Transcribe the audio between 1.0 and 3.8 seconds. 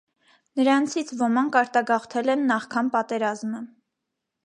ոման արտագաղթել են նախքան պատերազմը։